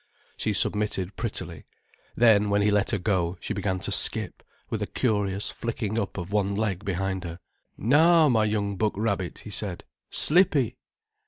[0.35, 1.65] She submitted prettily.
[2.15, 6.17] Then, when he let her go, she began to skip, with a curious flicking up
[6.17, 7.37] of one leg behind her.
[7.77, 9.83] "Now my young buck rabbit," he said.
[10.09, 10.77] "Slippy!"